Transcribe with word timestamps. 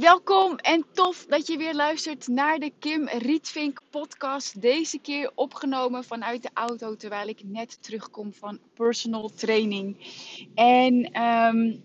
Welkom 0.00 0.56
en 0.56 0.84
tof 0.92 1.26
dat 1.28 1.46
je 1.46 1.56
weer 1.56 1.74
luistert 1.74 2.28
naar 2.28 2.58
de 2.58 2.72
Kim 2.78 3.08
Rietvink 3.08 3.80
podcast. 3.90 4.60
Deze 4.60 4.98
keer 4.98 5.30
opgenomen 5.34 6.04
vanuit 6.04 6.42
de 6.42 6.50
auto 6.54 6.96
terwijl 6.96 7.28
ik 7.28 7.40
net 7.44 7.82
terugkom 7.82 8.32
van 8.32 8.58
personal 8.74 9.30
training. 9.34 9.96
En 10.54 11.12
ehm, 11.12 11.76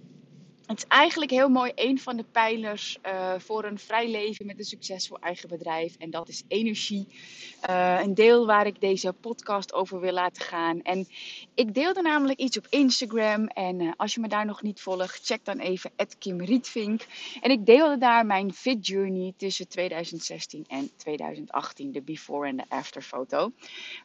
het 0.67 0.77
is 0.77 0.85
eigenlijk 0.88 1.31
heel 1.31 1.49
mooi 1.49 1.71
een 1.76 1.99
van 1.99 2.17
de 2.17 2.23
pijlers 2.31 2.98
eh, 3.02 3.34
voor 3.38 3.63
een 3.63 3.80
vrij 3.80 4.09
leven 4.09 4.45
met 4.45 4.59
een 4.59 4.66
succesvol 4.66 5.17
eigen 5.20 5.49
bedrijf. 5.49 5.95
En 5.98 6.09
dat 6.09 6.30
is 6.30 6.44
energie. 6.48 7.08
Eh, 7.62 7.99
een 8.03 8.13
deel 8.13 8.45
waar 8.45 8.66
ik 8.66 8.81
deze 8.81 9.13
podcast 9.13 9.73
over 9.73 9.99
wil 9.99 10.11
laten 10.11 10.44
gaan. 10.44 10.81
En 10.81 11.08
ik 11.53 11.73
deelde 11.73 12.02
namelijk 12.02 12.39
iets 12.39 12.58
op 12.58 12.67
Instagram. 12.70 13.48
En 13.48 13.81
eh, 13.81 13.91
als 13.98 14.13
je 14.13 14.20
me 14.22 14.27
daar 14.27 14.45
nog 14.45 14.61
niet 14.61 14.81
volgt, 14.81 15.25
check 15.25 15.45
dan 15.45 15.59
even 15.59 15.92
Kim 16.19 16.42
Rietvink. 16.42 17.05
En 17.42 17.52
ik 17.52 17.66
deelde 17.66 17.97
daar 17.97 18.25
mijn 18.25 18.53
fit 18.53 18.88
journey 18.88 19.33
tussen 19.38 19.67
2016 19.67 20.66
en 20.67 20.89
2018. 20.97 21.92
De 21.92 22.02
before 22.02 22.47
en 22.47 22.58
de 22.58 22.64
after 22.67 23.02
foto. 23.02 23.52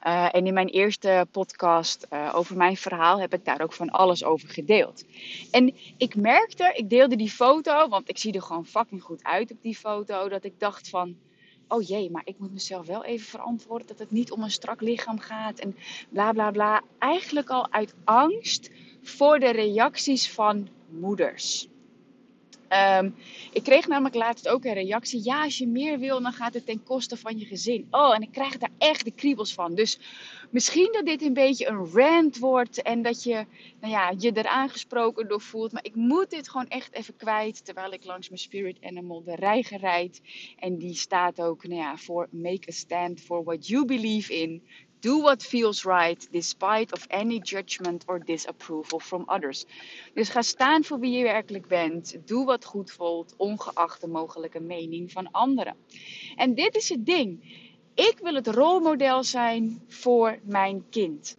En 0.01 0.47
in 0.47 0.55
mijn 0.55 0.69
eerste 0.69 1.27
podcast 1.31 2.07
over 2.33 2.57
mijn 2.57 2.77
verhaal 2.77 3.21
heb 3.21 3.35
ik 3.35 3.45
daar 3.45 3.61
ook 3.61 3.73
van 3.73 3.91
alles 3.91 4.25
over 4.25 4.49
gedeeld. 4.49 5.05
En 5.51 5.75
ik 5.97 6.17
ik 6.61 6.91
deelde 6.91 7.17
die 7.17 7.31
foto, 7.31 7.89
want 7.89 8.09
ik 8.09 8.19
zie 8.19 8.33
er 8.33 8.43
gewoon 8.43 8.67
fucking 8.67 9.03
goed 9.03 9.25
uit 9.25 9.51
op 9.51 9.63
die 9.63 9.77
foto. 9.77 10.29
Dat 10.29 10.45
ik 10.45 10.61
dacht 10.61 10.89
van 10.89 11.17
oh 11.69 11.83
jee, 11.83 12.11
maar 12.11 12.23
ik 12.25 12.39
moet 12.39 12.53
mezelf 12.53 12.87
wel 12.87 13.05
even 13.05 13.27
verantwoorden 13.27 13.87
dat 13.87 13.99
het 13.99 14.11
niet 14.11 14.33
om 14.33 14.43
een 14.43 14.51
strak 14.51 14.81
lichaam 14.81 15.19
gaat 15.19 15.59
en 15.59 15.77
bla 16.09 16.33
bla 16.33 16.51
bla. 16.51 16.83
Eigenlijk 16.99 17.51
al 17.51 17.73
uit 17.73 17.95
angst 18.05 18.71
voor 19.03 19.39
de 19.39 19.51
reacties 19.51 20.31
van 20.31 20.69
moeders. 20.89 21.69
Ehm, 22.73 23.11
ik 23.53 23.63
kreeg 23.63 23.87
namelijk 23.87 24.15
laatst 24.15 24.49
ook 24.49 24.65
een 24.65 24.73
reactie. 24.73 25.25
Ja, 25.25 25.43
als 25.43 25.59
je 25.59 25.67
meer 25.67 25.99
wil, 25.99 26.23
dan 26.23 26.33
gaat 26.33 26.55
het 26.55 26.67
ten 26.67 26.83
koste 26.83 27.17
van 27.17 27.39
je 27.39 27.45
gezin. 27.45 27.87
Oh, 27.91 28.15
en 28.15 28.23
ik 28.23 28.33
krijg 28.33 28.59
daar 28.59 28.71
echt 28.79 29.05
de 29.05 29.11
kriebels 29.11 29.55
van. 29.55 29.75
Dus 29.75 29.99
misschien 30.51 30.89
dat 30.93 31.07
dit 31.07 31.23
een 31.23 31.33
beetje 31.33 31.67
een 31.67 31.91
rant 31.93 32.39
wordt 32.39 32.83
en 32.83 33.03
dat 33.03 33.23
je 33.23 33.47
nou 33.81 33.93
ja, 33.93 34.15
je 34.19 34.33
er 34.33 34.47
aangesproken 34.47 35.29
door 35.29 35.41
voelt. 35.41 35.73
Maar 35.73 35.85
ik 35.85 35.95
moet 35.95 36.31
dit 36.31 36.49
gewoon 36.49 36.69
echt 36.69 36.95
even 36.95 37.17
kwijt. 37.17 37.65
Terwijl 37.65 37.93
ik 37.93 38.05
langs 38.05 38.29
mijn 38.29 38.41
spirit 38.41 38.79
animal 38.83 39.23
de 39.23 39.35
reiger 39.35 39.79
rijd. 39.79 40.21
En 40.59 40.79
die 40.79 40.95
staat 40.95 41.41
ook 41.41 41.67
nou 41.67 41.81
ja, 41.81 41.97
voor 41.97 42.29
make 42.31 42.69
a 42.69 42.73
stand 42.73 43.21
for 43.21 43.45
what 43.45 43.67
you 43.67 43.85
believe 43.85 44.35
in. 44.35 44.63
Do 45.03 45.21
what 45.21 45.43
feels 45.43 45.85
right, 45.85 46.29
despite 46.31 46.93
of 46.93 47.07
any 47.11 47.41
judgment 47.41 48.05
or 48.07 48.25
disapproval 48.25 49.01
from 49.01 49.25
others. 49.27 49.65
Dus 50.15 50.29
ga 50.29 50.43
staan 50.43 50.85
voor 50.85 50.99
wie 50.99 51.19
je 51.19 51.23
werkelijk 51.23 51.67
bent. 51.67 52.17
Doe 52.27 52.45
wat 52.45 52.65
goed 52.65 52.91
voelt, 52.91 53.35
ongeacht 53.37 54.01
de 54.01 54.07
mogelijke 54.07 54.61
mening 54.61 55.13
van 55.13 55.31
anderen. 55.31 55.77
En 56.37 56.55
dit 56.55 56.75
is 56.77 56.89
het 56.89 57.07
ding. 57.07 57.43
Ik 57.95 58.19
wil 58.23 58.35
het 58.35 58.47
rolmodel 58.47 59.25
zijn 59.25 59.85
voor 59.89 60.39
mijn 60.43 60.89
kind. 60.91 61.37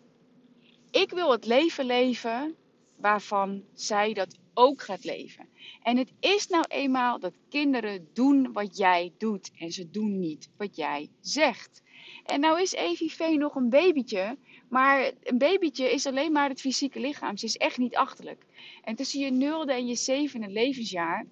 Ik 0.92 1.10
wil 1.10 1.32
het 1.32 1.46
leven 1.46 1.86
leven 1.86 2.56
waarvan 2.98 3.64
zij 3.74 4.14
dat 4.14 4.38
ook 4.54 4.82
gaat 4.82 5.04
leven. 5.04 5.48
En 5.84 5.98
het 5.98 6.12
is 6.20 6.48
nou 6.48 6.66
eenmaal 6.68 7.20
dat 7.20 7.34
kinderen 7.50 8.08
doen 8.14 8.52
wat 8.54 8.78
jij 8.78 9.14
doet 9.18 9.52
en 9.58 9.72
ze 9.72 9.90
doen 9.90 10.20
niet 10.20 10.50
wat 10.58 10.76
jij 10.76 11.10
zegt. 11.22 11.82
En 12.24 12.40
nou 12.40 12.62
is 12.62 12.74
Evie 12.74 13.12
V 13.12 13.20
nog 13.38 13.56
een 13.56 13.70
babytje, 13.70 14.38
maar 14.70 15.12
een 15.24 15.38
babytje 15.38 15.92
is 15.92 16.06
alleen 16.06 16.32
maar 16.32 16.50
het 16.50 16.62
fysieke 16.62 17.00
lichaam. 17.00 17.38
Ze 17.38 17.46
is 17.46 17.58
echt 17.58 17.78
niet 17.78 17.96
achterlijk. 17.96 18.46
En 18.84 18.96
tussen 18.96 19.20
je 19.20 19.32
nulde 19.32 19.74
en 19.74 19.88
je 19.88 19.96
zevende 19.96 20.48
levensjaar 20.48 21.26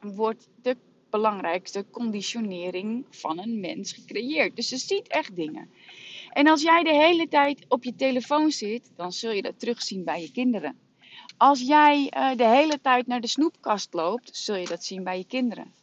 wordt 0.00 0.48
de 0.62 0.76
belangrijkste 1.10 1.84
conditionering 1.90 3.06
van 3.10 3.38
een 3.38 3.60
mens 3.60 3.92
gecreëerd. 3.92 4.56
Dus 4.56 4.68
ze 4.68 4.76
ziet 4.76 5.08
echt 5.08 5.36
dingen. 5.36 5.70
En 6.28 6.46
als 6.48 6.62
jij 6.62 6.82
de 6.82 6.94
hele 6.94 7.28
tijd 7.28 7.64
op 7.68 7.84
je 7.84 7.94
telefoon 7.94 8.50
zit, 8.50 8.92
dan 8.96 9.12
zul 9.12 9.30
je 9.30 9.42
dat 9.42 9.58
terugzien 9.58 10.04
bij 10.04 10.20
je 10.20 10.30
kinderen. 10.30 10.78
Als 11.36 11.60
jij 11.60 12.12
uh, 12.16 12.36
de 12.36 12.46
hele 12.46 12.80
tijd 12.80 13.06
naar 13.06 13.20
de 13.20 13.26
snoepkast 13.26 13.94
loopt, 13.94 14.36
zul 14.36 14.56
je 14.56 14.66
dat 14.66 14.84
zien 14.84 15.04
bij 15.04 15.18
je 15.18 15.26
kinderen. 15.26 15.74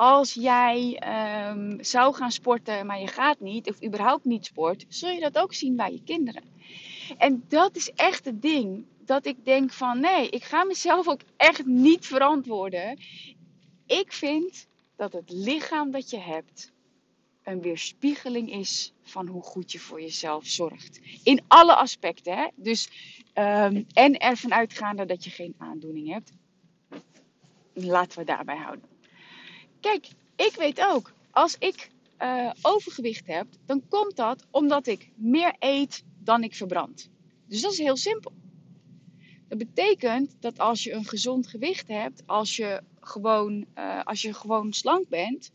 Als 0.00 0.34
jij 0.34 1.02
um, 1.50 1.84
zou 1.84 2.14
gaan 2.14 2.30
sporten, 2.30 2.86
maar 2.86 3.00
je 3.00 3.06
gaat 3.06 3.40
niet, 3.40 3.70
of 3.70 3.84
überhaupt 3.84 4.24
niet 4.24 4.44
sport, 4.44 4.84
zul 4.88 5.10
je 5.10 5.20
dat 5.20 5.38
ook 5.38 5.54
zien 5.54 5.76
bij 5.76 5.92
je 5.92 6.02
kinderen. 6.02 6.42
En 7.16 7.44
dat 7.48 7.76
is 7.76 7.90
echt 7.92 8.24
het 8.24 8.42
ding. 8.42 8.86
Dat 9.04 9.26
ik 9.26 9.44
denk 9.44 9.72
van 9.72 10.00
nee, 10.00 10.28
ik 10.28 10.44
ga 10.44 10.64
mezelf 10.64 11.08
ook 11.08 11.20
echt 11.36 11.66
niet 11.66 12.06
verantwoorden. 12.06 12.98
Ik 13.86 14.12
vind 14.12 14.66
dat 14.96 15.12
het 15.12 15.30
lichaam 15.30 15.90
dat 15.90 16.10
je 16.10 16.18
hebt 16.18 16.72
een 17.42 17.60
weerspiegeling 17.60 18.52
is 18.52 18.92
van 19.02 19.26
hoe 19.26 19.42
goed 19.42 19.72
je 19.72 19.78
voor 19.78 20.00
jezelf 20.00 20.46
zorgt. 20.46 21.00
In 21.22 21.44
alle 21.48 21.74
aspecten. 21.74 22.36
Hè? 22.36 22.46
Dus, 22.54 22.88
um, 23.34 23.86
en 23.92 24.18
ervan 24.18 24.54
uitgaande 24.54 25.04
dat 25.04 25.24
je 25.24 25.30
geen 25.30 25.54
aandoening 25.58 26.08
hebt. 26.12 26.32
Laten 27.72 28.18
we 28.18 28.24
daarbij 28.24 28.56
houden. 28.56 28.97
Kijk, 29.80 30.08
ik 30.36 30.54
weet 30.56 30.80
ook, 30.80 31.12
als 31.30 31.56
ik 31.58 31.90
uh, 32.22 32.50
overgewicht 32.62 33.26
heb, 33.26 33.46
dan 33.66 33.82
komt 33.88 34.16
dat 34.16 34.46
omdat 34.50 34.86
ik 34.86 35.08
meer 35.14 35.54
eet 35.58 36.04
dan 36.18 36.42
ik 36.42 36.54
verbrand. 36.54 37.10
Dus 37.46 37.60
dat 37.60 37.72
is 37.72 37.78
heel 37.78 37.96
simpel. 37.96 38.32
Dat 39.48 39.58
betekent 39.58 40.36
dat 40.40 40.58
als 40.58 40.82
je 40.82 40.92
een 40.92 41.04
gezond 41.04 41.46
gewicht 41.46 41.88
hebt, 41.88 42.22
als 42.26 42.56
je 42.56 42.82
gewoon, 43.00 43.66
uh, 43.78 44.04
als 44.04 44.22
je 44.22 44.34
gewoon 44.34 44.72
slank 44.72 45.08
bent, 45.08 45.50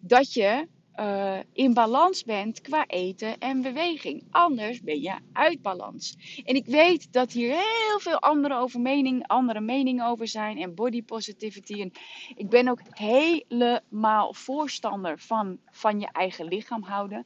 dat 0.00 0.32
je 0.32 0.68
uh, 1.00 1.38
in 1.52 1.74
balans 1.74 2.24
bent 2.24 2.60
qua 2.60 2.86
eten 2.86 3.38
en 3.38 3.62
beweging. 3.62 4.24
Anders 4.30 4.80
ben 4.80 5.00
je 5.00 5.14
uit 5.32 5.62
balans. 5.62 6.16
En 6.44 6.54
ik 6.54 6.66
weet 6.66 7.12
dat 7.12 7.32
hier 7.32 7.50
heel 7.50 7.98
veel 7.98 8.18
andere, 8.18 8.54
over 8.54 8.80
mening, 8.80 9.26
andere 9.26 9.60
meningen 9.60 10.06
over 10.06 10.28
zijn. 10.28 10.58
En 10.58 10.74
body 10.74 11.02
positivity. 11.02 11.80
En 11.80 11.92
ik 12.34 12.48
ben 12.48 12.68
ook 12.68 12.80
helemaal 12.88 14.34
voorstander 14.34 15.18
van, 15.18 15.58
van 15.70 16.00
je 16.00 16.08
eigen 16.12 16.46
lichaam 16.46 16.82
houden. 16.82 17.24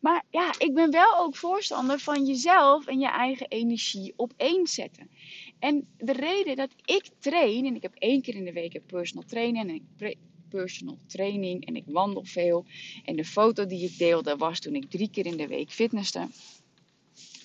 Maar 0.00 0.24
ja, 0.30 0.54
ik 0.58 0.74
ben 0.74 0.90
wel 0.90 1.18
ook 1.18 1.36
voorstander 1.36 1.98
van 1.98 2.26
jezelf 2.26 2.86
en 2.86 2.98
je 2.98 3.08
eigen 3.08 3.48
energie 3.48 4.12
op 4.16 4.32
één 4.36 4.66
zetten. 4.66 5.10
En 5.58 5.88
de 5.96 6.12
reden 6.12 6.56
dat 6.56 6.70
ik 6.84 7.08
train, 7.18 7.66
en 7.66 7.74
ik 7.74 7.82
heb 7.82 7.94
één 7.94 8.22
keer 8.22 8.34
in 8.34 8.44
de 8.44 8.52
week 8.52 8.74
een 8.74 8.86
personal 8.86 9.24
trainen 9.24 9.68
en 9.68 9.74
ik 9.74 10.18
personal 10.48 10.98
training 11.06 11.66
en 11.66 11.76
ik 11.76 11.84
wandel 11.86 12.24
veel. 12.24 12.64
En 13.04 13.16
de 13.16 13.24
foto 13.24 13.66
die 13.66 13.84
ik 13.84 13.98
deelde 13.98 14.36
was 14.36 14.60
toen 14.60 14.74
ik 14.74 14.90
drie 14.90 15.10
keer 15.10 15.26
in 15.26 15.36
de 15.36 15.46
week 15.46 15.70
fitnesste. 15.70 16.28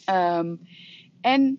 Um, 0.10 0.60
en 1.22 1.58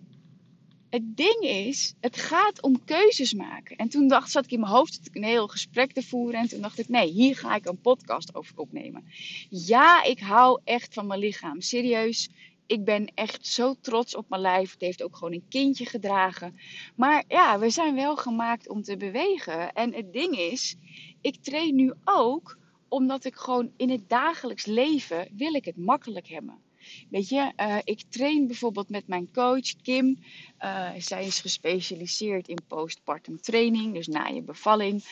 het 0.89 1.17
ding 1.17 1.39
is, 1.39 1.93
het 1.99 2.17
gaat 2.17 2.61
om 2.61 2.83
keuzes 2.85 3.33
maken. 3.33 3.75
En 3.75 3.89
toen 3.89 4.07
dacht, 4.07 4.31
zat 4.31 4.45
ik 4.45 4.51
in 4.51 4.59
mijn 4.59 4.71
hoofd 4.71 5.09
een 5.13 5.23
heel 5.23 5.47
gesprek 5.47 5.91
te 5.91 6.03
voeren. 6.03 6.39
En 6.39 6.47
toen 6.47 6.61
dacht 6.61 6.79
ik, 6.79 6.89
nee, 6.89 7.11
hier 7.11 7.37
ga 7.37 7.55
ik 7.55 7.65
een 7.65 7.81
podcast 7.81 8.35
over 8.35 8.57
opnemen. 8.57 9.03
Ja, 9.49 10.03
ik 10.03 10.19
hou 10.19 10.61
echt 10.63 10.93
van 10.93 11.07
mijn 11.07 11.19
lichaam. 11.19 11.61
Serieus, 11.61 12.29
ik 12.65 12.83
ben 12.83 13.11
echt 13.13 13.47
zo 13.47 13.75
trots 13.81 14.15
op 14.15 14.29
mijn 14.29 14.41
lijf. 14.41 14.71
Het 14.71 14.81
heeft 14.81 15.03
ook 15.03 15.15
gewoon 15.15 15.33
een 15.33 15.47
kindje 15.49 15.85
gedragen. 15.85 16.59
Maar 16.95 17.23
ja, 17.27 17.59
we 17.59 17.69
zijn 17.69 17.95
wel 17.95 18.15
gemaakt 18.15 18.69
om 18.69 18.81
te 18.81 18.97
bewegen. 18.97 19.73
En 19.73 19.93
het 19.93 20.13
ding 20.13 20.37
is, 20.37 20.75
ik 21.25 21.35
train 21.41 21.75
nu 21.75 21.93
ook 22.03 22.57
omdat 22.87 23.25
ik 23.25 23.35
gewoon 23.35 23.71
in 23.77 23.89
het 23.89 24.09
dagelijks 24.09 24.65
leven 24.65 25.27
wil 25.31 25.53
ik 25.53 25.65
het 25.65 25.77
makkelijk 25.77 26.27
hebben. 26.27 26.63
Weet 27.09 27.29
je, 27.29 27.51
uh, 27.57 27.77
ik 27.83 28.01
train 28.09 28.47
bijvoorbeeld 28.47 28.89
met 28.89 29.07
mijn 29.07 29.31
coach 29.33 29.75
Kim. 29.81 30.23
Uh, 30.59 30.89
zij 30.97 31.25
is 31.25 31.39
gespecialiseerd 31.39 32.47
in 32.47 32.57
postpartum 32.67 33.41
training, 33.41 33.93
dus 33.93 34.07
na 34.07 34.27
je 34.27 34.41
bevalling. 34.41 35.03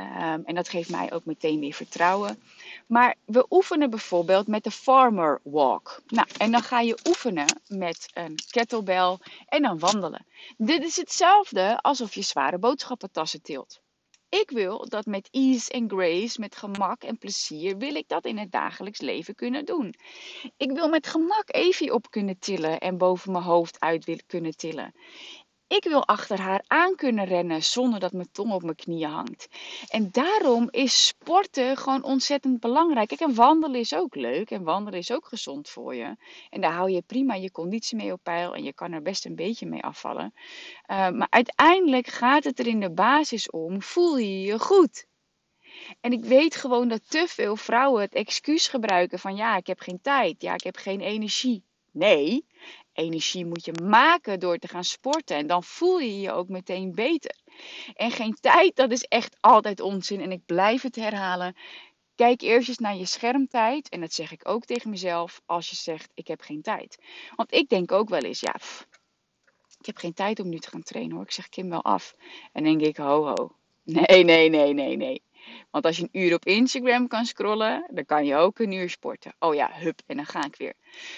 Um, 0.00 0.42
en 0.44 0.54
dat 0.54 0.68
geeft 0.68 0.90
mij 0.90 1.12
ook 1.12 1.24
meteen 1.24 1.60
weer 1.60 1.72
vertrouwen. 1.72 2.42
Maar 2.86 3.14
we 3.24 3.46
oefenen 3.50 3.90
bijvoorbeeld 3.90 4.46
met 4.46 4.64
de 4.64 4.70
farmer 4.70 5.40
walk. 5.42 6.02
Nou, 6.06 6.28
en 6.38 6.50
dan 6.50 6.62
ga 6.62 6.80
je 6.80 6.98
oefenen 7.08 7.60
met 7.68 8.10
een 8.14 8.34
kettlebell 8.50 9.18
en 9.48 9.62
dan 9.62 9.78
wandelen. 9.78 10.26
Dit 10.56 10.84
is 10.84 10.96
hetzelfde 10.96 11.80
alsof 11.80 12.14
je 12.14 12.22
zware 12.22 12.58
boodschappentassen 12.58 13.42
tilt. 13.42 13.80
Ik 14.30 14.50
wil 14.50 14.88
dat 14.88 15.06
met 15.06 15.28
ease 15.30 15.70
en 15.70 15.88
grace, 15.88 16.40
met 16.40 16.56
gemak 16.56 17.02
en 17.02 17.18
plezier, 17.18 17.76
wil 17.76 17.94
ik 17.94 18.08
dat 18.08 18.24
in 18.24 18.38
het 18.38 18.52
dagelijks 18.52 19.00
leven 19.00 19.34
kunnen 19.34 19.64
doen. 19.64 19.94
Ik 20.56 20.70
wil 20.70 20.88
met 20.88 21.06
gemak 21.06 21.44
Evie 21.46 21.94
op 21.94 22.10
kunnen 22.10 22.38
tillen 22.38 22.80
en 22.80 22.98
boven 22.98 23.32
mijn 23.32 23.44
hoofd 23.44 23.80
uit 23.80 24.24
kunnen 24.26 24.56
tillen. 24.56 24.94
Ik 25.76 25.84
wil 25.84 26.06
achter 26.06 26.40
haar 26.40 26.64
aan 26.66 26.94
kunnen 26.94 27.24
rennen 27.24 27.62
zonder 27.62 28.00
dat 28.00 28.12
mijn 28.12 28.30
tong 28.32 28.52
op 28.52 28.62
mijn 28.62 28.76
knieën 28.76 29.10
hangt. 29.10 29.48
En 29.88 30.08
daarom 30.12 30.68
is 30.70 31.06
sporten 31.06 31.76
gewoon 31.76 32.02
ontzettend 32.02 32.60
belangrijk. 32.60 33.08
Kijk, 33.08 33.20
en 33.20 33.34
wandelen 33.34 33.80
is 33.80 33.94
ook 33.94 34.14
leuk 34.14 34.50
en 34.50 34.62
wandelen 34.62 34.98
is 34.98 35.12
ook 35.12 35.26
gezond 35.26 35.68
voor 35.68 35.94
je. 35.94 36.16
En 36.50 36.60
daar 36.60 36.72
hou 36.72 36.90
je 36.90 37.02
prima 37.02 37.34
je 37.34 37.50
conditie 37.50 37.96
mee 37.96 38.12
op 38.12 38.20
peil 38.22 38.54
en 38.54 38.62
je 38.62 38.72
kan 38.72 38.92
er 38.92 39.02
best 39.02 39.24
een 39.24 39.34
beetje 39.34 39.66
mee 39.66 39.82
afvallen. 39.82 40.32
Uh, 40.34 41.10
maar 41.10 41.28
uiteindelijk 41.30 42.06
gaat 42.06 42.44
het 42.44 42.58
er 42.58 42.66
in 42.66 42.80
de 42.80 42.92
basis 42.92 43.50
om, 43.50 43.82
voel 43.82 44.16
je 44.16 44.40
je 44.40 44.58
goed? 44.58 45.06
En 46.00 46.12
ik 46.12 46.24
weet 46.24 46.56
gewoon 46.56 46.88
dat 46.88 47.10
te 47.10 47.24
veel 47.28 47.56
vrouwen 47.56 48.02
het 48.02 48.14
excuus 48.14 48.68
gebruiken 48.68 49.18
van 49.18 49.36
ja, 49.36 49.56
ik 49.56 49.66
heb 49.66 49.80
geen 49.80 50.00
tijd, 50.02 50.42
ja, 50.42 50.54
ik 50.54 50.64
heb 50.64 50.76
geen 50.76 51.00
energie. 51.00 51.64
Nee, 51.92 52.46
energie 52.92 53.46
moet 53.46 53.64
je 53.64 53.72
maken 53.82 54.40
door 54.40 54.58
te 54.58 54.68
gaan 54.68 54.84
sporten. 54.84 55.36
En 55.36 55.46
dan 55.46 55.62
voel 55.62 55.98
je 55.98 56.20
je 56.20 56.32
ook 56.32 56.48
meteen 56.48 56.94
beter. 56.94 57.36
En 57.94 58.10
geen 58.10 58.36
tijd, 58.40 58.76
dat 58.76 58.90
is 58.90 59.02
echt 59.02 59.36
altijd 59.40 59.80
onzin. 59.80 60.20
En 60.20 60.32
ik 60.32 60.46
blijf 60.46 60.82
het 60.82 60.96
herhalen. 60.96 61.56
Kijk 62.14 62.40
eerst 62.40 62.68
eens 62.68 62.78
naar 62.78 62.96
je 62.96 63.06
schermtijd. 63.06 63.88
En 63.88 64.00
dat 64.00 64.12
zeg 64.12 64.32
ik 64.32 64.48
ook 64.48 64.64
tegen 64.64 64.90
mezelf 64.90 65.40
als 65.46 65.70
je 65.70 65.76
zegt: 65.76 66.10
Ik 66.14 66.28
heb 66.28 66.40
geen 66.40 66.62
tijd. 66.62 66.98
Want 67.36 67.52
ik 67.52 67.68
denk 67.68 67.92
ook 67.92 68.08
wel 68.08 68.20
eens: 68.20 68.40
Ja, 68.40 68.54
ik 69.78 69.86
heb 69.86 69.96
geen 69.96 70.14
tijd 70.14 70.40
om 70.40 70.48
nu 70.48 70.58
te 70.58 70.70
gaan 70.70 70.82
trainen 70.82 71.14
hoor. 71.14 71.24
Ik 71.24 71.30
zeg 71.30 71.48
Kim 71.48 71.68
wel 71.68 71.84
af. 71.84 72.14
En 72.52 72.64
denk 72.64 72.80
ik: 72.80 72.96
Ho, 72.96 73.26
ho. 73.26 73.52
Nee, 73.84 74.24
nee, 74.24 74.48
nee, 74.48 74.72
nee, 74.72 74.96
nee. 74.96 75.22
Want 75.70 75.84
als 75.84 75.96
je 75.96 76.02
een 76.02 76.20
uur 76.20 76.34
op 76.34 76.44
Instagram 76.44 77.08
kan 77.08 77.24
scrollen, 77.24 77.86
dan 77.90 78.06
kan 78.06 78.24
je 78.24 78.36
ook 78.36 78.58
een 78.58 78.72
uur 78.72 78.90
sporten. 78.90 79.34
Oh 79.38 79.54
ja, 79.54 79.70
hup, 79.72 80.00
en 80.06 80.16
dan 80.16 80.26
ga 80.26 80.44
ik 80.44 80.56
weer. 80.56 80.74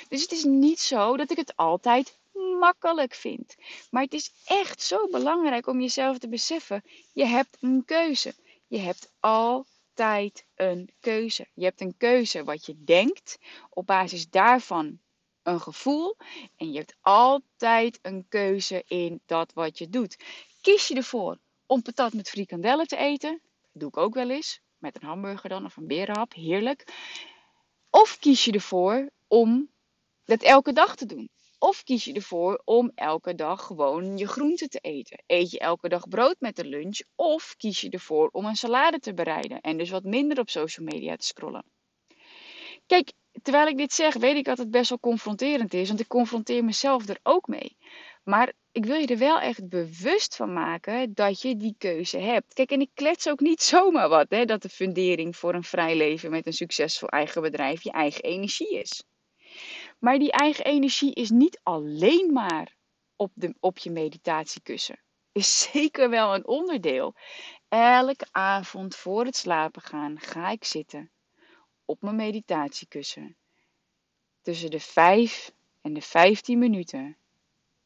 Dus 0.09 0.23
het 0.23 0.33
is 0.33 0.45
niet 0.45 0.81
zo 0.81 1.17
dat 1.17 1.31
ik 1.31 1.37
het 1.37 1.57
altijd 1.57 2.19
makkelijk 2.61 3.15
vind. 3.15 3.55
Maar 3.91 4.03
het 4.03 4.15
is 4.15 4.33
echt 4.45 4.83
zo 4.83 5.09
belangrijk 5.09 5.67
om 5.67 5.81
jezelf 5.81 6.19
te 6.19 6.29
beseffen: 6.29 6.83
je 7.13 7.25
hebt 7.25 7.57
een 7.61 7.83
keuze. 7.85 8.35
Je 8.67 8.79
hebt 8.79 9.13
altijd 9.21 10.45
een 10.55 10.91
keuze. 11.01 11.47
Je 11.55 11.65
hebt 11.65 11.81
een 11.81 11.97
keuze 11.97 12.45
wat 12.45 12.67
je 12.67 12.85
denkt, 12.85 13.39
op 13.71 13.87
basis 13.87 14.31
daarvan 14.31 15.01
een 15.43 15.61
gevoel. 15.61 16.17
En 16.57 16.73
je 16.73 16.79
hebt 16.79 16.97
altijd 17.01 17.99
een 18.03 18.27
keuze 18.29 18.85
in 18.87 19.21
dat 19.27 19.53
wat 19.53 19.79
je 19.79 19.89
doet. 19.89 20.17
Kies 20.61 20.89
je 20.89 20.95
ervoor 20.95 21.39
om 21.67 21.83
patat 21.83 22.13
met 22.13 22.29
frikandellen 22.29 22.87
te 22.87 22.97
eten? 22.97 23.41
Doe 23.73 23.89
ik 23.89 23.97
ook 23.97 24.15
wel 24.15 24.31
eens. 24.31 24.61
Met 24.79 24.97
een 24.97 25.09
hamburger 25.09 25.49
dan 25.49 25.65
of 25.65 25.77
een 25.77 25.87
berenhap. 25.87 26.33
Heerlijk. 26.33 26.87
Of 27.91 28.19
kies 28.19 28.45
je 28.45 28.53
ervoor 28.53 29.11
om 29.29 29.71
dat 30.25 30.43
elke 30.43 30.73
dag 30.73 30.97
te 30.97 31.07
doen. 31.07 31.29
Of 31.59 31.83
kies 31.83 32.05
je 32.05 32.13
ervoor 32.13 32.63
om 32.65 32.93
elke 32.95 33.35
dag 33.35 33.63
gewoon 33.67 34.17
je 34.19 34.27
groenten 34.27 34.69
te 34.69 34.79
eten. 34.79 35.23
Eet 35.27 35.51
je 35.51 35.59
elke 35.59 35.89
dag 35.89 36.09
brood 36.09 36.37
met 36.39 36.57
de 36.57 36.65
lunch. 36.65 37.01
Of 37.15 37.55
kies 37.57 37.81
je 37.81 37.91
ervoor 37.91 38.29
om 38.33 38.45
een 38.45 38.57
salade 38.57 38.99
te 38.99 39.15
bereiden. 39.15 39.61
En 39.61 39.79
dus 39.79 39.91
wat 39.91 40.05
minder 40.05 40.39
op 40.39 40.51
social 40.51 40.87
media 40.87 41.17
te 41.17 41.27
scrollen. 41.27 41.65
Kijk, 42.87 43.13
terwijl 43.43 43.67
ik 43.67 43.77
dit 43.77 43.93
zeg, 43.93 44.15
weet 44.15 44.37
ik 44.37 44.45
dat 44.45 44.59
het 44.59 44.71
best 44.71 44.89
wel 44.89 44.99
confronterend 45.01 45.75
is. 45.75 45.89
Want 45.89 46.01
ik 46.01 46.09
confronteer 46.09 46.65
mezelf 46.65 47.09
er 47.09 47.21
ook 47.23 47.47
mee. 47.47 47.77
Maar 48.23 48.53
ik 48.73 48.85
wil 48.85 48.97
je 48.97 49.07
er 49.07 49.19
wel 49.19 49.41
echt 49.41 49.69
bewust 49.69 50.37
van 50.37 50.53
maken 50.53 51.15
dat 51.15 51.43
je 51.43 51.57
die 51.57 51.75
keuze 51.79 52.19
hebt. 52.19 52.55
Kijk, 52.55 52.71
en 52.71 52.81
ik 52.81 52.91
klets 52.95 53.29
ook 53.29 53.41
niet 53.41 53.63
zomaar 53.73 54.09
wat, 54.09 54.27
hè, 54.29 54.45
dat 54.45 54.63
de 54.63 54.69
fundering 54.69 55.37
voor 55.37 55.55
een 55.55 55.65
vrij 55.65 55.97
leven 55.97 56.31
met 56.31 56.47
een 56.47 56.53
succesvol 56.53 57.09
eigen 57.09 57.43
bedrijf 57.43 57.83
je 57.83 57.93
eigen 57.93 58.23
energie 58.23 58.79
is. 58.79 59.05
Maar 59.99 60.19
die 60.19 60.33
eigen 60.33 60.65
energie 60.65 61.15
is 61.15 61.31
niet 61.31 61.61
alleen 61.63 62.33
maar 62.33 62.77
op, 63.17 63.31
de, 63.35 63.55
op 63.61 63.79
je 63.79 63.91
meditatiekussen. 63.91 65.01
Is 65.33 65.61
zeker 65.73 66.11
wel 66.11 66.35
een 66.35 66.47
onderdeel. 66.47 67.15
Elke 67.69 68.27
avond 68.31 68.97
voor 68.97 69.25
het 69.25 69.37
slapen 69.37 69.83
gaan 69.83 70.21
ga 70.21 70.51
ik 70.51 70.65
zitten 70.65 71.11
op 71.85 72.03
mijn 72.03 72.17
meditatiekussen. 72.17 73.37
Tussen 74.43 74.71
de 74.71 74.81
5 74.81 75.53
en 75.81 75.93
de 75.93 76.03
15 76.03 76.59
minuten 76.59 77.17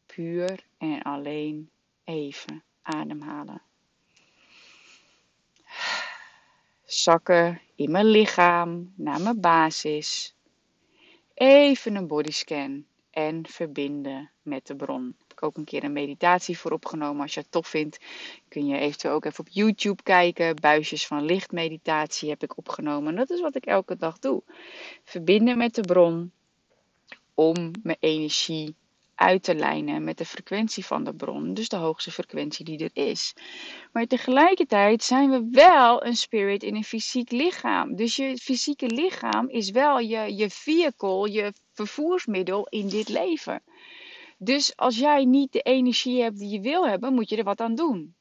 puur 0.07 0.67
en 0.79 1.03
alleen 1.03 1.71
even 2.05 2.63
ademhalen. 2.83 3.63
Zakken 6.85 7.61
in 7.75 7.91
mijn 7.91 8.07
lichaam 8.07 8.93
naar 8.97 9.21
mijn 9.21 9.41
basis. 9.41 10.35
Even 11.35 11.95
een 11.95 12.07
bodyscan 12.07 12.85
en 13.11 13.47
verbinden 13.49 14.31
met 14.43 14.67
de 14.67 14.77
bron. 14.77 15.15
Heb 15.19 15.33
ik 15.33 15.43
ook 15.43 15.57
een 15.57 15.65
keer 15.65 15.85
een 15.85 15.93
meditatie 15.93 16.59
voor 16.59 16.71
opgenomen. 16.71 17.23
Als 17.23 17.35
je 17.35 17.41
het 17.41 17.51
tof 17.51 17.67
vindt, 17.67 17.99
kun 18.49 18.67
je 18.67 18.79
eventueel 18.79 19.15
ook 19.15 19.25
even 19.25 19.41
op 19.41 19.49
YouTube 19.49 20.03
kijken. 20.03 20.57
Buisjes 20.57 21.07
van 21.07 21.25
lichtmeditatie 21.25 22.29
heb 22.29 22.43
ik 22.43 22.57
opgenomen. 22.57 23.09
En 23.09 23.17
dat 23.17 23.31
is 23.31 23.41
wat 23.41 23.57
ik 23.57 23.67
elke 23.67 23.97
dag 23.97 24.19
doe. 24.19 24.43
Verbinden 25.05 25.59
met 25.59 25.75
de 25.75 25.81
bron 25.81 26.33
om 27.35 27.71
mijn 27.83 27.99
energie 28.01 28.75
uit 29.17 29.43
te 29.43 29.55
lijnen 29.55 30.05
met 30.05 30.19
de 30.19 30.25
frequentie 30.25 30.85
van 30.85 31.05
de 31.05 31.15
bron, 31.15 31.55
dus 31.55 31.69
de 31.69 31.77
hoogste 31.77 32.11
frequentie 32.11 32.65
die 32.65 32.79
er 32.79 32.91
is. 33.09 33.35
Maar 33.93 34.07
tegelijkertijd 34.07 35.03
zijn 35.03 35.31
we 35.31 35.49
wel 35.51 36.05
een 36.05 36.17
spirit 36.17 36.63
in 36.63 36.77
een 36.77 36.85
fysiek 36.85 37.31
lichaam. 37.31 37.97
Dus 37.97 38.17
je 38.17 38.37
fysieke 38.37 38.87
lichaam 38.87 39.49
is 39.49 39.71
wel 39.71 39.99
je, 39.99 40.37
je 40.37 40.51
vehicle, 40.51 41.31
je 41.33 41.53
vervoersmiddel 41.73 42.67
in 42.69 42.89
dit 42.89 43.09
leven. 43.09 43.63
Dus 44.39 44.77
als 44.77 44.99
jij 44.99 45.25
niet 45.25 45.53
de 45.53 45.61
energie 45.61 46.23
hebt 46.23 46.39
die 46.39 46.51
je 46.51 46.61
wil 46.61 46.89
hebben, 46.89 47.15
moet 47.15 47.29
je 47.29 47.37
er 47.37 47.45
wat 47.45 47.61
aan 47.61 47.75
doen. 47.75 48.17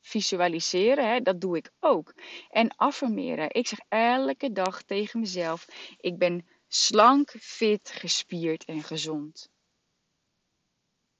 Visualiseren, 0.00 1.12
hè, 1.12 1.20
dat 1.20 1.40
doe 1.40 1.56
ik 1.56 1.70
ook. 1.80 2.14
En 2.50 2.76
affirmeren. 2.76 3.54
Ik 3.54 3.66
zeg 3.66 3.78
elke 3.88 4.52
dag 4.52 4.82
tegen 4.82 5.20
mezelf: 5.20 5.66
ik 5.96 6.18
ben 6.18 6.46
slank, 6.68 7.34
fit, 7.40 7.90
gespierd 7.94 8.64
en 8.64 8.82
gezond. 8.82 9.51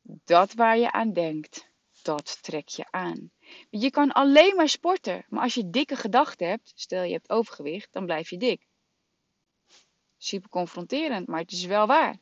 Dat 0.03 0.53
waar 0.53 0.79
je 0.79 0.93
aan 0.93 1.13
denkt, 1.13 1.69
dat 2.03 2.43
trek 2.43 2.69
je 2.69 2.85
aan. 2.91 3.31
Je 3.71 3.91
kan 3.91 4.13
alleen 4.13 4.57
maar 4.57 4.69
sporten, 4.69 5.25
maar 5.29 5.43
als 5.43 5.55
je 5.55 5.71
dikke 5.71 5.97
gedachten 5.97 6.49
hebt, 6.49 6.73
stel 6.75 7.03
je 7.03 7.13
hebt 7.13 7.31
overgewicht, 7.31 7.93
dan 7.93 8.05
blijf 8.05 8.31
je 8.31 8.37
dik. 8.37 8.67
Super 10.19 10.49
confronterend, 10.49 11.27
maar 11.27 11.41
het 11.41 11.53
is 11.53 11.65
wel 11.65 11.87
waar. 11.87 12.17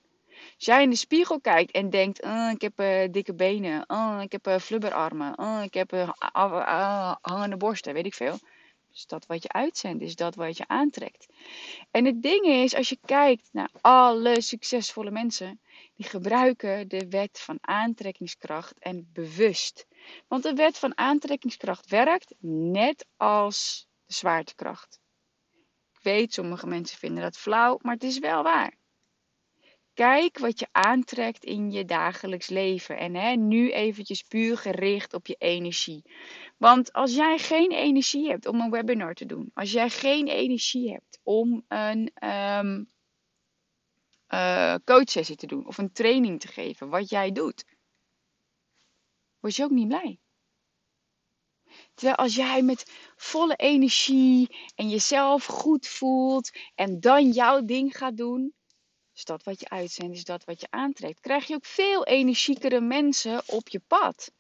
Als 0.55 0.65
jij 0.65 0.83
in 0.83 0.91
de 0.91 0.97
spiegel 0.97 1.41
kijkt 1.41 1.71
en 1.71 1.91
denkt, 1.91 2.23
oh, 2.23 2.51
ik 2.53 2.61
heb 2.61 2.81
uh, 2.81 3.05
dikke 3.11 3.35
benen, 3.35 3.85
oh, 3.87 4.19
ik 4.23 4.33
heb 4.33 4.47
uh, 4.47 4.59
flubberarmen, 4.59 5.39
oh, 5.39 5.61
ik 5.63 5.75
heb 5.75 5.93
uh, 5.93 7.15
hangende 7.21 7.57
borsten, 7.57 7.95
weet 7.95 8.07
ik 8.07 8.15
veel. 8.15 8.39
Dus 8.93 9.07
dat 9.07 9.27
wat 9.27 9.43
je 9.43 9.49
uitzendt, 9.49 10.03
is 10.03 10.17
dat 10.17 10.35
wat 10.35 10.57
je 10.57 10.69
aantrekt. 10.69 11.27
En 11.91 12.05
het 12.05 12.23
ding 12.23 12.45
is, 12.45 12.75
als 12.75 12.89
je 12.89 12.99
kijkt 13.05 13.49
naar 13.53 13.71
alle 13.81 14.41
succesvolle 14.41 15.11
mensen, 15.11 15.61
die 16.01 16.09
gebruiken 16.09 16.89
de 16.89 17.09
wet 17.09 17.41
van 17.41 17.59
aantrekkingskracht 17.61 18.79
en 18.79 19.11
bewust. 19.13 19.87
Want 20.29 20.43
de 20.43 20.55
wet 20.55 20.79
van 20.79 20.99
aantrekkingskracht 20.99 21.91
werkt 21.91 22.35
net 22.41 23.07
als 23.17 23.89
de 24.07 24.15
zwaartekracht. 24.15 25.01
Ik 25.93 26.01
weet, 26.03 26.33
sommige 26.33 26.67
mensen 26.67 26.99
vinden 26.99 27.23
dat 27.23 27.37
flauw, 27.37 27.79
maar 27.83 27.95
het 27.95 28.03
is 28.03 28.19
wel 28.19 28.43
waar. 28.43 28.77
Kijk 29.95 30.39
wat 30.39 30.59
je 30.59 30.69
aantrekt 30.73 31.45
in 31.45 31.71
je 31.71 31.85
dagelijks 31.85 32.49
leven. 32.49 32.99
En 32.99 33.15
hè, 33.15 33.35
nu 33.35 33.71
eventjes 33.71 34.23
puur 34.23 34.59
gericht 34.59 35.15
op 35.15 35.27
je 35.27 35.37
energie. 35.39 36.03
Want 36.57 36.93
als 36.93 37.15
jij 37.15 37.39
geen 37.39 37.73
energie 37.73 38.29
hebt 38.29 38.47
om 38.47 38.61
een 38.61 38.71
webinar 38.71 39.15
te 39.15 39.27
doen, 39.27 39.51
als 39.55 39.73
jij 39.73 39.91
geen 39.91 40.29
energie 40.29 40.91
hebt 40.91 41.21
om 41.23 41.65
een 41.69 42.13
um, 42.29 42.89
uh, 44.31 44.75
coachsessie 44.85 45.37
te 45.37 45.47
doen 45.47 45.67
of 45.67 45.79
een 45.79 45.93
training 45.93 46.41
te 46.41 46.49
geven, 46.49 46.89
wat 46.89 47.09
jij 47.09 47.33
doet, 47.33 47.65
word 49.41 49.57
je 49.57 49.65
ook 49.65 49.71
niet 49.71 49.89
blij. 49.89 50.19
Terwijl 51.95 52.17
als 52.17 52.35
jij 52.35 52.63
met 52.63 52.91
volle 53.17 53.57
energie 53.57 54.57
en 54.75 54.89
jezelf 54.89 55.47
goed 55.47 55.87
voelt 55.87 56.51
en 56.75 57.01
dan 57.01 57.31
jouw 57.31 57.65
ding 57.65 57.97
gaat 57.97 58.17
doen, 58.17 58.55
is 59.15 59.25
dat 59.25 59.43
wat 59.43 59.61
je 59.61 59.69
uitzendt, 59.69 60.17
is 60.17 60.25
dat 60.25 60.45
wat 60.45 60.61
je 60.61 60.67
aantrekt, 60.71 61.21
krijg 61.21 61.47
je 61.47 61.55
ook 61.55 61.65
veel 61.65 62.05
energiekere 62.05 62.81
mensen 62.81 63.43
op 63.47 63.69
je 63.69 63.81
pad. 63.87 64.33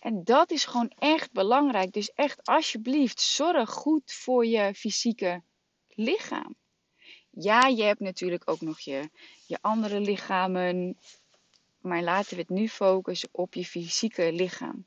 En 0.00 0.24
dat 0.24 0.50
is 0.50 0.64
gewoon 0.64 0.92
echt 0.98 1.32
belangrijk. 1.32 1.92
Dus 1.92 2.12
echt 2.12 2.44
alsjeblieft, 2.44 3.20
zorg 3.20 3.70
goed 3.70 4.12
voor 4.12 4.46
je 4.46 4.74
fysieke 4.74 5.42
lichaam. 5.88 6.56
Ja, 7.34 7.66
je 7.66 7.82
hebt 7.82 8.00
natuurlijk 8.00 8.50
ook 8.50 8.60
nog 8.60 8.80
je, 8.80 9.10
je 9.46 9.58
andere 9.60 10.00
lichamen. 10.00 10.96
Maar 11.80 12.02
laten 12.02 12.34
we 12.34 12.40
het 12.40 12.50
nu 12.50 12.68
focussen 12.68 13.28
op 13.32 13.54
je 13.54 13.64
fysieke 13.64 14.32
lichaam. 14.32 14.84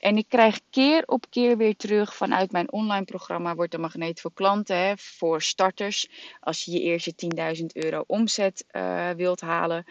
En 0.00 0.16
ik 0.16 0.28
krijg 0.28 0.60
keer 0.70 1.02
op 1.06 1.30
keer 1.30 1.56
weer 1.56 1.76
terug 1.76 2.16
vanuit 2.16 2.52
mijn 2.52 2.72
online 2.72 3.04
programma 3.04 3.54
Wordt 3.54 3.72
de 3.72 3.78
Magneet 3.78 4.20
voor 4.20 4.32
Klanten. 4.32 4.76
Hè, 4.76 4.92
voor 4.96 5.42
starters. 5.42 6.08
Als 6.40 6.64
je 6.64 6.70
je 6.70 6.80
eerste 6.80 7.14
10.000 7.58 7.64
euro 7.72 8.04
omzet 8.06 8.64
uh, 8.72 9.10
wilt 9.10 9.40
halen. 9.40 9.84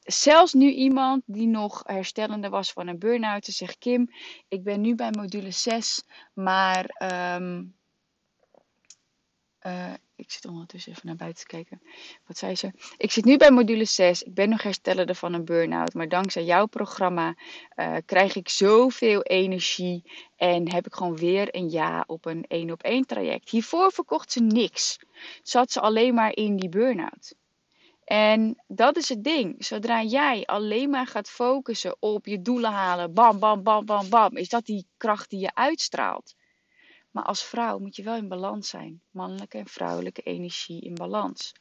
Zelfs 0.00 0.52
nu 0.52 0.70
iemand 0.70 1.22
die 1.26 1.46
nog 1.46 1.82
herstellende 1.86 2.48
was 2.48 2.72
van 2.72 2.86
een 2.86 2.98
burn-out. 2.98 3.44
Ze 3.44 3.52
zegt 3.52 3.78
Kim, 3.78 4.10
ik 4.48 4.62
ben 4.62 4.80
nu 4.80 4.94
bij 4.94 5.10
module 5.10 5.50
6. 5.50 6.04
Maar 6.32 6.84
um, 7.36 7.74
ik 10.16 10.30
zit 10.30 10.46
ondertussen 10.46 10.92
even 10.92 11.06
naar 11.06 11.16
buiten 11.16 11.40
te 11.40 11.46
kijken. 11.46 11.82
Wat 12.26 12.38
zei 12.38 12.54
ze? 12.54 12.70
Ik 12.96 13.12
zit 13.12 13.24
nu 13.24 13.36
bij 13.36 13.50
module 13.50 13.84
6. 13.84 14.22
Ik 14.22 14.34
ben 14.34 14.48
nog 14.48 14.62
herstellende 14.62 15.14
van 15.14 15.32
een 15.32 15.44
burn-out. 15.44 15.94
Maar 15.94 16.08
dankzij 16.08 16.44
jouw 16.44 16.66
programma 16.66 17.34
uh, 17.76 17.96
krijg 18.06 18.36
ik 18.36 18.48
zoveel 18.48 19.22
energie. 19.22 20.02
En 20.36 20.72
heb 20.72 20.86
ik 20.86 20.94
gewoon 20.94 21.16
weer 21.16 21.54
een 21.54 21.70
ja 21.70 22.04
op 22.06 22.24
een 22.24 22.44
één 22.48 22.70
op 22.70 22.82
één 22.82 23.06
traject. 23.06 23.50
Hiervoor 23.50 23.92
verkocht 23.92 24.32
ze 24.32 24.40
niks. 24.40 24.98
Zat 25.42 25.72
ze 25.72 25.80
alleen 25.80 26.14
maar 26.14 26.36
in 26.36 26.56
die 26.56 26.68
burn-out. 26.68 27.34
En 28.04 28.62
dat 28.66 28.96
is 28.96 29.08
het 29.08 29.24
ding. 29.24 29.64
Zodra 29.64 30.02
jij 30.02 30.44
alleen 30.44 30.90
maar 30.90 31.06
gaat 31.06 31.30
focussen 31.30 31.96
op 31.98 32.26
je 32.26 32.42
doelen 32.42 32.70
halen, 32.70 33.14
bam, 33.14 33.38
bam, 33.38 33.62
bam, 33.62 33.84
bam, 33.84 34.08
bam, 34.08 34.36
is 34.36 34.48
dat 34.48 34.64
die 34.64 34.86
kracht 34.96 35.30
die 35.30 35.40
je 35.40 35.54
uitstraalt. 35.54 36.34
Maar 37.16 37.24
als 37.24 37.42
vrouw 37.44 37.78
moet 37.78 37.96
je 37.96 38.02
wel 38.02 38.16
in 38.16 38.28
balans 38.28 38.68
zijn. 38.68 39.00
Mannelijke 39.10 39.58
en 39.58 39.66
vrouwelijke 39.66 40.22
energie 40.22 40.80
in 40.80 40.94
balans. 40.94 41.52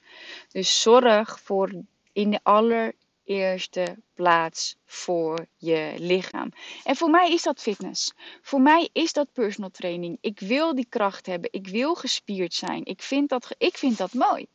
Dus 0.49 0.81
zorg 0.81 1.39
voor 1.39 1.83
in 2.13 2.31
de 2.31 2.39
allereerste 2.43 3.97
plaats 4.13 4.75
voor 4.85 5.47
je 5.57 5.95
lichaam. 5.97 6.51
En 6.83 6.95
voor 6.95 7.09
mij 7.09 7.31
is 7.31 7.43
dat 7.43 7.61
fitness. 7.61 8.13
Voor 8.41 8.61
mij 8.61 8.89
is 8.93 9.13
dat 9.13 9.31
personal 9.31 9.71
training. 9.71 10.17
Ik 10.21 10.39
wil 10.39 10.75
die 10.75 10.87
kracht 10.89 11.25
hebben. 11.25 11.49
Ik 11.53 11.67
wil 11.67 11.95
gespierd 11.95 12.53
zijn. 12.53 12.85
Ik 12.85 13.01
vind 13.01 13.29
dat, 13.29 13.55
ik 13.57 13.77
vind 13.77 13.97
dat 13.97 14.13
mooi. 14.13 14.45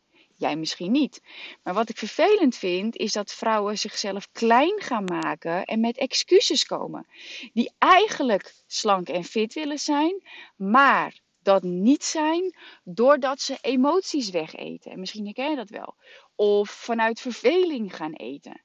Jij 0.41 0.57
misschien 0.57 0.93
niet. 0.93 1.23
Maar 1.63 1.75
wat 1.75 1.89
ik 1.89 1.97
vervelend 1.97 2.57
vind, 2.57 2.97
is 2.97 3.13
dat 3.13 3.33
vrouwen 3.33 3.79
zichzelf 3.79 4.29
klein 4.33 4.81
gaan 4.81 5.05
maken 5.05 5.65
en 5.65 5.81
met 5.81 5.99
excuses 5.99 6.65
komen. 6.67 7.07
Die 7.53 7.73
eigenlijk 7.79 8.55
slank 8.67 9.09
en 9.09 9.25
fit 9.25 9.55
willen 9.55 9.79
zijn, 9.79 10.23
maar 10.57 11.21
dat 11.43 11.63
niet 11.63 12.05
zijn 12.05 12.57
doordat 12.85 13.41
ze 13.41 13.59
emoties 13.61 14.31
wegeten. 14.31 14.91
En 14.91 15.01
misschien 15.01 15.25
herken 15.25 15.51
je 15.51 15.57
dat 15.57 15.71
wel. 15.71 15.95
Of 16.35 16.71
vanuit 16.71 17.21
verveling 17.21 17.97
gaan 17.97 18.13
eten. 18.13 18.65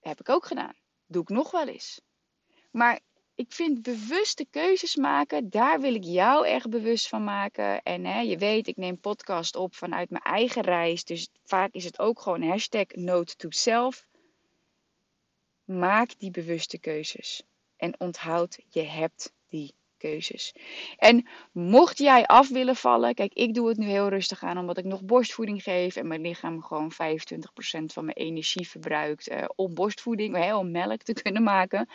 Heb 0.00 0.20
ik 0.20 0.28
ook 0.28 0.46
gedaan. 0.46 0.74
Doe 1.06 1.22
ik 1.22 1.28
nog 1.28 1.50
wel 1.50 1.66
eens. 1.66 2.00
Maar 2.70 3.00
ik 3.40 3.52
vind 3.52 3.82
bewuste 3.82 4.46
keuzes 4.50 4.96
maken, 4.96 5.50
daar 5.50 5.80
wil 5.80 5.94
ik 5.94 6.04
jou 6.04 6.46
erg 6.46 6.68
bewust 6.68 7.08
van 7.08 7.24
maken. 7.24 7.82
En 7.82 8.04
hè, 8.04 8.20
je 8.20 8.38
weet, 8.38 8.66
ik 8.66 8.76
neem 8.76 8.98
podcast 8.98 9.56
op 9.56 9.74
vanuit 9.74 10.10
mijn 10.10 10.22
eigen 10.22 10.62
reis. 10.62 11.04
Dus 11.04 11.28
vaak 11.44 11.72
is 11.72 11.84
het 11.84 11.98
ook 11.98 12.20
gewoon 12.20 12.42
hashtag 12.42 12.86
note 12.88 13.36
to 13.36 13.50
self. 13.50 14.06
Maak 15.64 16.18
die 16.18 16.30
bewuste 16.30 16.78
keuzes. 16.78 17.42
En 17.76 18.00
onthoud, 18.00 18.58
je 18.68 18.82
hebt 18.82 19.32
die 19.48 19.74
keuzes. 20.00 20.54
En 20.96 21.28
mocht 21.52 21.98
jij 21.98 22.26
af 22.26 22.48
willen 22.48 22.76
vallen, 22.76 23.14
kijk, 23.14 23.32
ik 23.34 23.54
doe 23.54 23.68
het 23.68 23.76
nu 23.76 23.86
heel 23.86 24.08
rustig 24.08 24.42
aan 24.42 24.58
omdat 24.58 24.78
ik 24.78 24.84
nog 24.84 25.02
borstvoeding 25.02 25.62
geef 25.62 25.96
en 25.96 26.06
mijn 26.06 26.20
lichaam 26.20 26.62
gewoon 26.62 26.92
25% 26.92 26.96
van 27.84 28.04
mijn 28.04 28.16
energie 28.16 28.68
verbruikt 28.68 29.30
uh, 29.30 29.44
om 29.54 29.74
borstvoeding, 29.74 30.36
uh, 30.36 30.56
om 30.56 30.70
melk 30.70 31.02
te 31.02 31.12
kunnen 31.22 31.42
maken. 31.42 31.88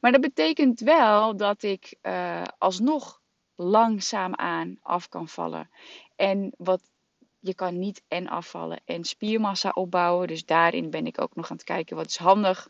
Maar 0.00 0.12
dat 0.12 0.20
betekent 0.20 0.80
wel 0.80 1.36
dat 1.36 1.62
ik 1.62 1.94
uh, 2.02 2.42
alsnog 2.58 3.20
langzaam 3.54 4.34
aan 4.34 4.78
af 4.82 5.08
kan 5.08 5.28
vallen. 5.28 5.70
En 6.16 6.52
wat 6.56 6.82
je 7.46 7.54
kan 7.54 7.78
niet 7.78 8.02
en 8.08 8.28
afvallen 8.28 8.80
en 8.84 9.04
spiermassa 9.04 9.70
opbouwen. 9.70 10.26
Dus 10.26 10.44
daarin 10.44 10.90
ben 10.90 11.06
ik 11.06 11.20
ook 11.20 11.34
nog 11.34 11.50
aan 11.50 11.56
het 11.56 11.64
kijken 11.64 11.96
wat 11.96 12.06
is 12.06 12.16
handig. 12.16 12.68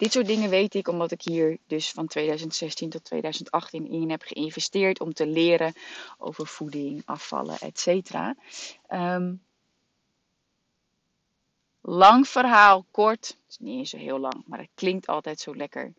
Dit 0.00 0.12
soort 0.12 0.26
dingen 0.26 0.50
weet 0.50 0.74
ik 0.74 0.88
omdat 0.88 1.10
ik 1.10 1.22
hier 1.22 1.58
dus 1.66 1.90
van 1.90 2.06
2016 2.06 2.90
tot 2.90 3.04
2018 3.04 3.90
in 3.90 4.10
heb 4.10 4.22
geïnvesteerd 4.22 5.00
om 5.00 5.12
te 5.12 5.26
leren 5.26 5.72
over 6.18 6.46
voeding, 6.46 7.02
afvallen, 7.04 7.58
etc. 7.58 8.10
Um, 8.88 9.42
lang 11.80 12.28
verhaal, 12.28 12.86
kort. 12.90 13.28
Het 13.28 13.46
is 13.48 13.58
niet 13.58 13.78
eens 13.78 13.90
zo 13.90 13.96
heel 13.96 14.18
lang, 14.18 14.42
maar 14.46 14.58
het 14.58 14.70
klinkt 14.74 15.06
altijd 15.06 15.40
zo 15.40 15.56
lekker. 15.56 15.92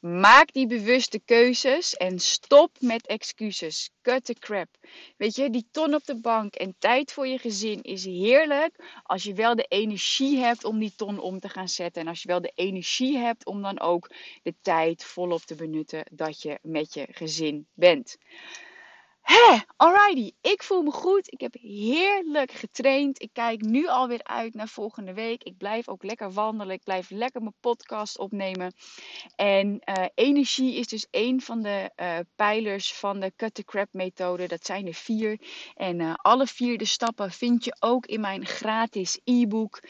Maak 0.00 0.52
die 0.52 0.66
bewuste 0.66 1.20
keuzes 1.24 1.94
en 1.96 2.18
stop 2.18 2.76
met 2.80 3.06
excuses. 3.06 3.90
Cut 4.02 4.24
the 4.24 4.34
crap. 4.34 4.68
Weet 5.16 5.34
je, 5.36 5.50
die 5.50 5.68
ton 5.70 5.94
op 5.94 6.04
de 6.04 6.20
bank 6.20 6.54
en 6.54 6.74
tijd 6.78 7.12
voor 7.12 7.26
je 7.26 7.38
gezin 7.38 7.82
is 7.82 8.04
heerlijk 8.04 9.02
als 9.02 9.22
je 9.22 9.34
wel 9.34 9.54
de 9.54 9.66
energie 9.68 10.38
hebt 10.38 10.64
om 10.64 10.78
die 10.78 10.92
ton 10.96 11.18
om 11.18 11.40
te 11.40 11.48
gaan 11.48 11.68
zetten. 11.68 12.02
En 12.02 12.08
als 12.08 12.22
je 12.22 12.28
wel 12.28 12.40
de 12.40 12.52
energie 12.54 13.16
hebt 13.16 13.46
om 13.46 13.62
dan 13.62 13.80
ook 13.80 14.10
de 14.42 14.54
tijd 14.62 15.04
volop 15.04 15.42
te 15.42 15.54
benutten 15.54 16.04
dat 16.12 16.42
je 16.42 16.58
met 16.62 16.94
je 16.94 17.06
gezin 17.10 17.66
bent. 17.74 18.18
Hé, 19.28 19.58
alrighty. 19.76 20.32
Ik 20.40 20.62
voel 20.62 20.82
me 20.82 20.90
goed. 20.90 21.32
Ik 21.32 21.40
heb 21.40 21.54
heerlijk 21.60 22.52
getraind. 22.52 23.22
Ik 23.22 23.30
kijk 23.32 23.60
nu 23.60 23.86
alweer 23.88 24.22
uit 24.22 24.54
naar 24.54 24.68
volgende 24.68 25.14
week. 25.14 25.42
Ik 25.42 25.56
blijf 25.56 25.88
ook 25.88 26.02
lekker 26.02 26.32
wandelen. 26.32 26.74
Ik 26.74 26.84
blijf 26.84 27.10
lekker 27.10 27.40
mijn 27.40 27.54
podcast 27.60 28.18
opnemen. 28.18 28.72
En 29.36 29.82
uh, 29.84 30.04
energie 30.14 30.74
is 30.74 30.86
dus 30.86 31.06
een 31.10 31.40
van 31.40 31.62
de 31.62 31.90
uh, 31.96 32.18
pijlers 32.36 32.94
van 32.94 33.20
de 33.20 33.32
Cut 33.36 33.54
the 33.54 33.64
Crap 33.64 33.88
methode. 33.92 34.48
Dat 34.48 34.66
zijn 34.66 34.86
er 34.86 34.94
vier. 34.94 35.40
En 35.74 36.00
uh, 36.00 36.14
alle 36.14 36.46
vier 36.46 36.78
de 36.78 36.84
stappen 36.84 37.30
vind 37.30 37.64
je 37.64 37.76
ook 37.80 38.06
in 38.06 38.20
mijn 38.20 38.46
gratis 38.46 39.20
e-book. 39.24 39.80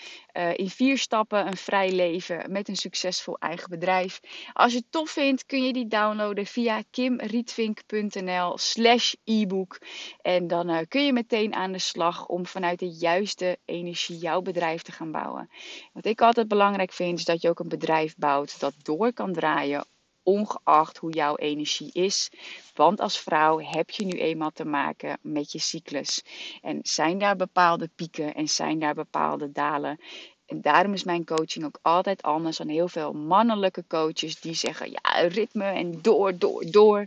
in 0.55 0.71
vier 0.71 0.99
stappen 0.99 1.47
een 1.47 1.57
vrij 1.57 1.93
leven 1.93 2.53
met 2.53 2.69
een 2.69 2.77
succesvol 2.77 3.39
eigen 3.39 3.71
bedrijf. 3.71 4.21
Als 4.53 4.73
je 4.73 4.79
het 4.79 4.91
tof 4.91 5.11
vindt 5.11 5.47
kun 5.47 5.65
je 5.65 5.73
die 5.73 5.87
downloaden 5.87 6.47
via 6.47 6.83
kimrietvink.nl 6.91 8.59
slash 8.59 9.15
e-book. 9.29 9.79
En 10.23 10.47
dan 10.47 10.71
uh, 10.71 10.79
kun 10.89 11.05
je 11.05 11.13
meteen 11.13 11.55
aan 11.55 11.73
de 11.73 11.79
slag 11.79 12.27
om 12.27 12.47
vanuit 12.47 12.79
de 12.79 12.89
juiste 12.89 13.59
energie 13.65 14.19
jouw 14.19 14.43
bedrijf 14.43 14.83
te 14.83 14.93
gaan 14.93 15.11
bouwen. 15.11 15.51
Wat 15.93 16.05
ik 16.05 16.21
altijd 16.21 16.49
belangrijk 16.49 16.93
vind, 16.93 17.19
is 17.19 17.25
dat 17.25 17.43
je 17.43 17.49
ook 17.49 17.59
een 17.59 17.69
bedrijf 17.69 18.17
bouwt 18.17 18.61
dat 18.61 18.75
door 18.83 19.13
kan 19.13 19.33
draaien 19.33 19.87
ongeacht 20.23 20.97
hoe 20.99 21.13
jouw 21.13 21.37
energie 21.37 21.93
is. 21.93 22.31
Want 22.75 23.01
als 23.01 23.19
vrouw 23.19 23.61
heb 23.61 23.91
je 23.91 24.05
nu 24.05 24.13
eenmaal 24.13 24.51
te 24.51 24.65
maken 24.65 25.19
met 25.23 25.53
je 25.53 25.59
cyclus. 25.59 26.25
En 26.63 26.79
zijn 26.83 27.19
daar 27.19 27.37
bepaalde 27.37 27.91
pieken 27.95 28.35
en 28.35 28.49
zijn 28.49 28.79
daar 28.79 28.95
bepaalde 28.95 29.53
dalen. 29.53 30.01
En 30.47 30.61
daarom 30.61 30.93
is 30.93 31.05
mijn 31.05 31.25
coaching 31.25 31.65
ook 31.65 31.79
altijd 31.83 32.23
anders 32.23 32.57
dan 32.57 32.69
heel 32.69 32.89
veel 32.89 33.13
mannelijke 33.13 33.85
coaches 33.89 34.41
die 34.41 34.55
zeggen: 34.55 34.91
ja, 34.91 35.21
ritme 35.21 35.65
en 35.65 36.03
door, 36.03 36.39
door, 36.39 36.65
door 36.71 37.07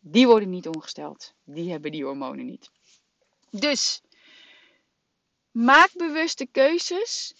die 0.00 0.26
worden 0.26 0.50
niet 0.50 0.68
ongesteld. 0.68 1.34
Die 1.44 1.70
hebben 1.70 1.90
die 1.90 2.04
hormonen 2.04 2.46
niet. 2.46 2.70
Dus 3.50 4.02
maak 5.50 5.90
bewuste 5.92 6.46
keuzes. 6.46 7.34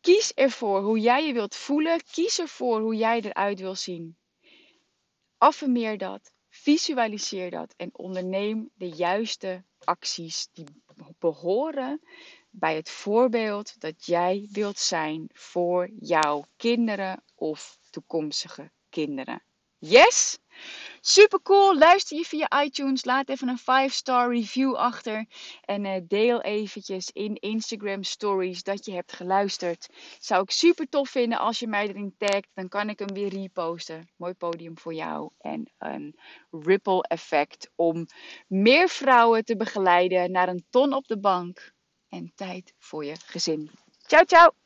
Kies 0.00 0.32
ervoor 0.34 0.82
hoe 0.82 0.98
jij 0.98 1.26
je 1.26 1.32
wilt 1.32 1.54
voelen. 1.54 2.00
Kies 2.12 2.38
ervoor 2.38 2.80
hoe 2.80 2.96
jij 2.96 3.20
eruit 3.20 3.60
wil 3.60 3.74
zien. 3.74 4.16
Affirmeer 5.38 5.98
dat. 5.98 6.32
Visualiseer 6.48 7.50
dat. 7.50 7.74
En 7.76 7.90
onderneem 7.92 8.70
de 8.74 8.88
juiste 8.88 9.64
acties 9.84 10.48
die 10.52 10.82
behoren 11.18 12.00
bij 12.50 12.76
het 12.76 12.90
voorbeeld 12.90 13.80
dat 13.80 14.06
jij 14.06 14.48
wilt 14.50 14.78
zijn 14.78 15.28
voor 15.32 15.90
jouw 15.98 16.44
kinderen 16.56 17.22
of 17.34 17.78
toekomstige 17.90 18.70
kinderen. 18.88 19.42
Yes? 19.78 20.38
Super 21.00 21.42
cool. 21.42 21.78
Luister 21.78 22.16
je 22.16 22.24
via 22.24 22.62
iTunes. 22.62 23.04
Laat 23.04 23.28
even 23.28 23.48
een 23.48 23.90
5-star 23.90 24.32
review 24.32 24.74
achter. 24.74 25.26
En 25.60 25.84
uh, 25.84 25.96
deel 26.02 26.42
eventjes 26.42 27.10
in 27.10 27.34
Instagram 27.34 28.02
stories 28.02 28.62
dat 28.62 28.84
je 28.84 28.92
hebt 28.92 29.12
geluisterd. 29.12 29.88
Zou 30.18 30.42
ik 30.42 30.50
super 30.50 30.88
tof 30.88 31.08
vinden 31.08 31.38
als 31.38 31.58
je 31.58 31.66
mij 31.66 31.88
erin 31.88 32.14
tagt. 32.18 32.48
Dan 32.54 32.68
kan 32.68 32.88
ik 32.88 32.98
hem 32.98 33.12
weer 33.12 33.28
reposten. 33.28 34.08
Mooi 34.16 34.34
podium 34.34 34.78
voor 34.78 34.94
jou. 34.94 35.30
En 35.38 35.72
een 35.78 36.18
ripple 36.50 37.02
effect 37.02 37.70
om 37.74 38.06
meer 38.46 38.88
vrouwen 38.88 39.44
te 39.44 39.56
begeleiden 39.56 40.30
naar 40.30 40.48
een 40.48 40.66
ton 40.70 40.92
op 40.92 41.06
de 41.06 41.18
bank. 41.18 41.74
En 42.08 42.32
tijd 42.34 42.74
voor 42.78 43.04
je 43.04 43.14
gezin. 43.26 43.70
Ciao, 44.06 44.24
ciao. 44.24 44.65